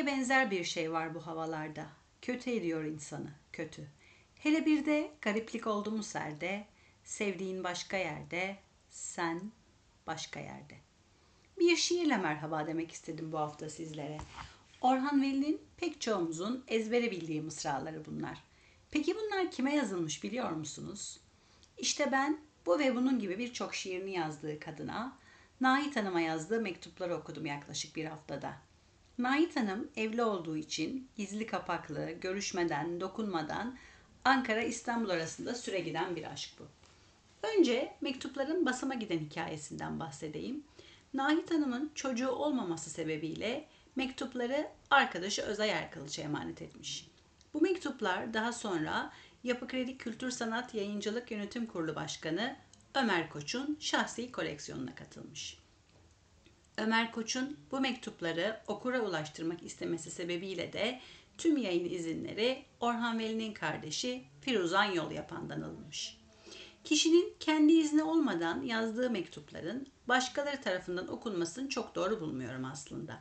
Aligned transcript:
Kötüye 0.00 0.16
benzer 0.16 0.50
bir 0.50 0.64
şey 0.64 0.92
var 0.92 1.14
bu 1.14 1.26
havalarda. 1.26 1.86
Kötü 2.22 2.50
ediyor 2.50 2.84
insanı, 2.84 3.30
kötü. 3.52 3.88
Hele 4.34 4.66
bir 4.66 4.86
de 4.86 5.10
gariplik 5.22 5.66
oldu 5.66 5.90
mu 5.90 6.02
serde, 6.02 6.66
sevdiğin 7.04 7.64
başka 7.64 7.96
yerde, 7.96 8.56
sen 8.90 9.52
başka 10.06 10.40
yerde. 10.40 10.74
Bir 11.58 11.76
şiirle 11.76 12.16
merhaba 12.16 12.66
demek 12.66 12.92
istedim 12.92 13.32
bu 13.32 13.38
hafta 13.38 13.70
sizlere. 13.70 14.18
Orhan 14.80 15.22
Veli'nin 15.22 15.60
pek 15.76 16.00
çoğumuzun 16.00 16.64
ezbere 16.68 17.10
bildiği 17.10 17.42
mısraları 17.42 18.04
bunlar. 18.06 18.38
Peki 18.90 19.16
bunlar 19.16 19.50
kime 19.50 19.74
yazılmış 19.74 20.22
biliyor 20.24 20.50
musunuz? 20.50 21.20
İşte 21.78 22.12
ben 22.12 22.40
bu 22.66 22.78
ve 22.78 22.96
bunun 22.96 23.18
gibi 23.18 23.38
birçok 23.38 23.74
şiirini 23.74 24.12
yazdığı 24.12 24.60
kadına 24.60 25.18
Nahit 25.60 25.96
Hanım'a 25.96 26.20
yazdığı 26.20 26.60
mektupları 26.60 27.14
okudum 27.16 27.46
yaklaşık 27.46 27.96
bir 27.96 28.04
haftada. 28.04 28.70
Nahit 29.22 29.56
Hanım 29.56 29.90
evli 29.96 30.22
olduğu 30.22 30.56
için 30.56 31.08
gizli 31.16 31.46
kapaklı, 31.46 32.10
görüşmeden, 32.10 33.00
dokunmadan 33.00 33.78
Ankara 34.24 34.62
İstanbul 34.62 35.10
arasında 35.10 35.54
süre 35.54 35.80
giden 35.80 36.16
bir 36.16 36.32
aşk 36.32 36.50
bu. 36.58 36.64
Önce 37.48 37.94
mektupların 38.00 38.66
basıma 38.66 38.94
giden 38.94 39.18
hikayesinden 39.18 40.00
bahsedeyim. 40.00 40.64
Nahit 41.14 41.50
Hanım'ın 41.50 41.90
çocuğu 41.94 42.28
olmaması 42.28 42.90
sebebiyle 42.90 43.68
mektupları 43.96 44.68
arkadaşı 44.90 45.42
Özay 45.42 45.70
Erkılıç'a 45.70 46.22
emanet 46.22 46.62
etmiş. 46.62 47.10
Bu 47.54 47.60
mektuplar 47.60 48.34
daha 48.34 48.52
sonra 48.52 49.12
Yapı 49.44 49.68
Kredi 49.68 49.98
Kültür 49.98 50.30
Sanat 50.30 50.74
Yayıncılık 50.74 51.30
Yönetim 51.30 51.66
Kurulu 51.66 51.94
Başkanı 51.94 52.56
Ömer 52.94 53.30
Koç'un 53.30 53.76
şahsi 53.80 54.32
koleksiyonuna 54.32 54.94
katılmış. 54.94 55.59
Ömer 56.80 57.12
Koç'un 57.12 57.56
bu 57.70 57.80
mektupları 57.80 58.60
okura 58.66 59.00
ulaştırmak 59.00 59.62
istemesi 59.62 60.10
sebebiyle 60.10 60.72
de 60.72 61.00
tüm 61.38 61.56
yayın 61.56 61.90
izinleri 61.90 62.64
Orhan 62.80 63.18
Veli'nin 63.18 63.52
kardeşi 63.52 64.24
Firuzan 64.40 64.84
Yol 64.84 65.10
Yapan'dan 65.10 65.60
alınmış. 65.60 66.18
Kişinin 66.84 67.34
kendi 67.40 67.72
izni 67.72 68.02
olmadan 68.02 68.62
yazdığı 68.62 69.10
mektupların 69.10 69.86
başkaları 70.08 70.60
tarafından 70.60 71.08
okunmasını 71.08 71.68
çok 71.68 71.94
doğru 71.94 72.20
bulmuyorum 72.20 72.64
aslında. 72.64 73.18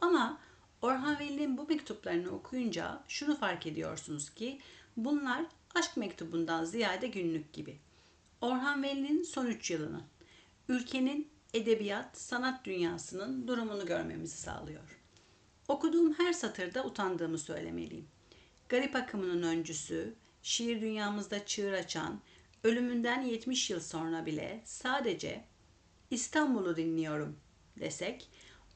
Ama 0.00 0.40
Orhan 0.82 1.18
Veli'nin 1.18 1.58
bu 1.58 1.66
mektuplarını 1.66 2.30
okuyunca 2.30 3.02
şunu 3.08 3.36
fark 3.36 3.66
ediyorsunuz 3.66 4.30
ki 4.30 4.60
bunlar 4.96 5.44
aşk 5.74 5.96
mektubundan 5.96 6.64
ziyade 6.64 7.06
günlük 7.06 7.52
gibi. 7.52 7.78
Orhan 8.40 8.82
Veli'nin 8.82 9.22
son 9.22 9.46
3 9.46 9.70
yılını, 9.70 10.00
ülkenin 10.68 11.39
edebiyat, 11.54 12.18
sanat 12.18 12.64
dünyasının 12.64 13.48
durumunu 13.48 13.86
görmemizi 13.86 14.36
sağlıyor. 14.36 15.00
Okuduğum 15.68 16.14
her 16.14 16.32
satırda 16.32 16.84
utandığımı 16.84 17.38
söylemeliyim. 17.38 18.08
Garip 18.68 18.96
akımının 18.96 19.42
öncüsü, 19.42 20.14
şiir 20.42 20.80
dünyamızda 20.80 21.46
çığır 21.46 21.72
açan, 21.72 22.20
ölümünden 22.64 23.22
70 23.22 23.70
yıl 23.70 23.80
sonra 23.80 24.26
bile 24.26 24.62
sadece 24.64 25.44
İstanbul'u 26.10 26.76
dinliyorum 26.76 27.36
desek, 27.80 28.28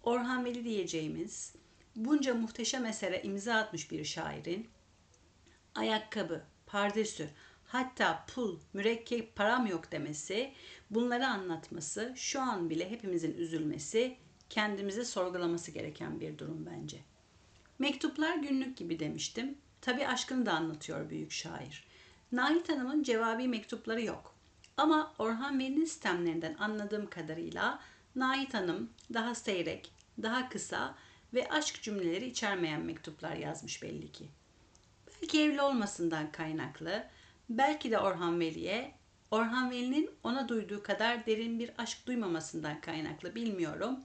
Orhan 0.02 0.44
Veli 0.44 0.64
diyeceğimiz 0.64 1.54
bunca 1.96 2.34
muhteşem 2.34 2.86
esere 2.86 3.22
imza 3.22 3.54
atmış 3.54 3.90
bir 3.90 4.04
şairin 4.04 4.68
ayakkabı, 5.74 6.42
pardesü, 6.66 7.28
hatta 7.74 8.24
pul, 8.34 8.58
mürekkep 8.72 9.36
param 9.36 9.66
yok 9.66 9.92
demesi, 9.92 10.52
bunları 10.90 11.26
anlatması, 11.26 12.12
şu 12.16 12.40
an 12.40 12.70
bile 12.70 12.90
hepimizin 12.90 13.34
üzülmesi, 13.38 14.16
kendimizi 14.50 15.04
sorgulaması 15.04 15.70
gereken 15.70 16.20
bir 16.20 16.38
durum 16.38 16.68
bence. 16.72 16.98
Mektuplar 17.78 18.36
günlük 18.36 18.76
gibi 18.76 19.00
demiştim. 19.00 19.58
Tabi 19.80 20.06
aşkını 20.06 20.46
da 20.46 20.52
anlatıyor 20.52 21.10
büyük 21.10 21.32
şair. 21.32 21.84
Nahit 22.32 22.68
Hanım'ın 22.68 23.02
cevabi 23.02 23.48
mektupları 23.48 24.02
yok. 24.02 24.34
Ama 24.76 25.14
Orhan 25.18 25.58
Veli'nin 25.58 25.84
sistemlerinden 25.84 26.56
anladığım 26.58 27.10
kadarıyla 27.10 27.80
Nahit 28.14 28.54
Hanım 28.54 28.90
daha 29.14 29.34
seyrek, 29.34 29.92
daha 30.22 30.48
kısa 30.48 30.94
ve 31.34 31.48
aşk 31.48 31.82
cümleleri 31.82 32.26
içermeyen 32.26 32.80
mektuplar 32.80 33.36
yazmış 33.36 33.82
belli 33.82 34.12
ki. 34.12 34.28
Belki 35.22 35.42
evli 35.42 35.62
olmasından 35.62 36.32
kaynaklı, 36.32 37.06
belki 37.48 37.90
de 37.90 37.98
Orhan 37.98 38.40
Veli'ye, 38.40 38.94
Orhan 39.30 39.70
Veli'nin 39.70 40.10
ona 40.22 40.48
duyduğu 40.48 40.82
kadar 40.82 41.26
derin 41.26 41.58
bir 41.58 41.70
aşk 41.78 42.06
duymamasından 42.06 42.80
kaynaklı 42.80 43.34
bilmiyorum. 43.34 44.00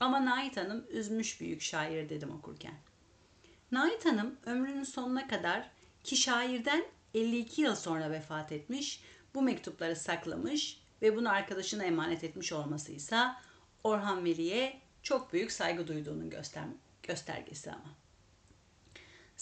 Ama 0.00 0.24
Nait 0.24 0.56
Hanım 0.56 0.84
üzmüş 0.90 1.40
büyük 1.40 1.62
şair 1.62 2.08
dedim 2.08 2.30
okurken. 2.30 2.74
Nait 3.72 4.06
Hanım 4.06 4.36
ömrünün 4.46 4.84
sonuna 4.84 5.28
kadar 5.28 5.70
ki 6.04 6.16
şairden 6.16 6.84
52 7.14 7.62
yıl 7.62 7.74
sonra 7.74 8.10
vefat 8.10 8.52
etmiş, 8.52 9.02
bu 9.34 9.42
mektupları 9.42 9.96
saklamış 9.96 10.80
ve 11.02 11.16
bunu 11.16 11.30
arkadaşına 11.30 11.84
emanet 11.84 12.24
etmiş 12.24 12.52
olmasıysa 12.52 13.40
Orhan 13.84 14.24
Veli'ye 14.24 14.80
çok 15.02 15.32
büyük 15.32 15.52
saygı 15.52 15.86
duyduğunun 15.88 16.30
göster 16.30 16.64
göstergesi 17.02 17.72
ama. 17.72 18.01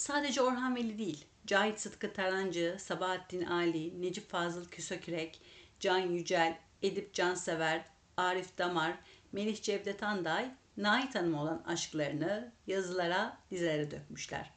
Sadece 0.01 0.41
Orhan 0.41 0.75
Veli 0.75 0.97
değil, 0.99 1.25
Cahit 1.47 1.79
Sıtkı 1.79 2.13
Tarancı, 2.13 2.77
Sabahattin 2.79 3.45
Ali, 3.45 4.01
Necip 4.01 4.29
Fazıl 4.29 4.69
Küsökürek, 4.69 5.41
Can 5.79 5.97
Yücel, 5.97 6.57
Edip 6.81 7.13
Cansever, 7.13 7.85
Arif 8.17 8.57
Damar, 8.57 8.93
Melih 9.31 9.61
Cevdet 9.61 10.03
Anday, 10.03 10.51
Nait 10.77 11.15
Hanım 11.15 11.35
olan 11.35 11.63
aşklarını 11.67 12.51
yazılara, 12.67 13.37
dizilere 13.51 13.91
dökmüşler. 13.91 14.51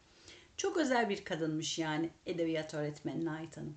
Çok 0.56 0.77
özel 0.77 1.09
bir 1.09 1.25
kadınmış 1.25 1.78
yani 1.78 2.10
edebiyat 2.27 2.75
öğretmeni 2.75 3.25
Nait 3.25 3.56
Hanım. 3.56 3.77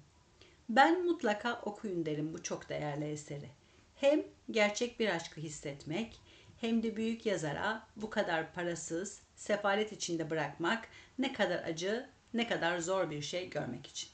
Ben 0.69 1.06
mutlaka 1.06 1.61
okuyun 1.61 2.06
derim 2.06 2.33
bu 2.33 2.44
çok 2.44 2.69
değerli 2.69 3.06
eseri. 3.06 3.50
Hem 3.95 4.23
gerçek 4.51 5.00
bir 5.00 5.16
aşkı 5.16 5.41
hissetmek 5.41 6.19
hem 6.62 6.84
de 6.84 6.95
büyük 6.95 7.25
yazara 7.25 7.84
bu 7.95 8.09
kadar 8.09 8.53
parasız, 8.53 9.19
sefalet 9.35 9.91
içinde 9.91 10.29
bırakmak 10.29 10.88
ne 11.19 11.34
kadar 11.34 11.63
acı, 11.63 12.09
ne 12.34 12.47
kadar 12.47 12.79
zor 12.79 13.09
bir 13.09 13.22
şey 13.22 13.50
görmek 13.50 13.88
için. 13.88 14.09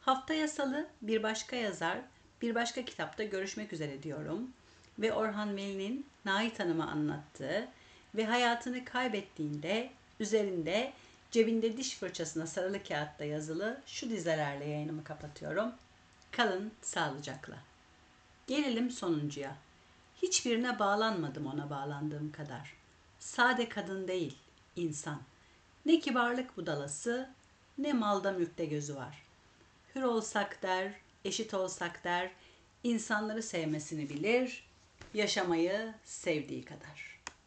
Haftaya 0.00 0.48
salı 0.48 0.88
bir 1.02 1.22
başka 1.22 1.56
yazar, 1.56 1.98
bir 2.42 2.54
başka 2.54 2.84
kitapta 2.84 3.24
görüşmek 3.24 3.72
üzere 3.72 4.02
diyorum 4.02 4.50
ve 4.98 5.12
Orhan 5.12 5.56
Veli'nin 5.56 6.06
Nait 6.24 6.60
Hanım'a 6.60 6.86
anlattığı 6.86 7.68
ve 8.14 8.26
hayatını 8.26 8.84
kaybettiğinde 8.84 9.90
üzerinde 10.20 10.92
cebinde 11.30 11.76
diş 11.76 11.96
fırçasına 11.96 12.46
sarılı 12.46 12.82
kağıtta 12.82 13.24
yazılı 13.24 13.80
şu 13.86 14.10
dizelerle 14.10 14.64
yayınımı 14.64 15.04
kapatıyorum. 15.04 15.72
Kalın 16.30 16.72
sağlıcakla. 16.82 17.56
Gelelim 18.46 18.90
sonuncuya. 18.90 19.56
Hiçbirine 20.22 20.78
bağlanmadım 20.78 21.46
ona 21.46 21.70
bağlandığım 21.70 22.32
kadar. 22.32 22.72
Sade 23.18 23.68
kadın 23.68 24.08
değil, 24.08 24.38
insan. 24.76 25.20
Ne 25.86 26.00
kibarlık 26.00 26.56
budalası, 26.56 27.30
ne 27.78 27.92
malda 27.92 28.32
mülkte 28.32 28.64
gözü 28.64 28.96
var. 28.96 29.22
Hür 29.94 30.02
olsak 30.02 30.62
der, 30.62 30.92
eşit 31.24 31.54
olsak 31.54 32.04
der, 32.04 32.30
insanları 32.84 33.42
sevmesini 33.42 34.08
bilir, 34.08 34.64
yaşamayı 35.14 35.94
sevdiği 36.04 36.64
kadar.'' 36.64 37.17